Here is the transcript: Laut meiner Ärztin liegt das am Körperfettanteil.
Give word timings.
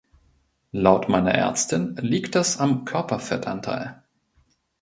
Laut 0.71 1.09
meiner 1.09 1.29
Ärztin 1.35 1.95
liegt 1.97 2.33
das 2.33 2.57
am 2.57 2.85
Körperfettanteil. 2.85 4.01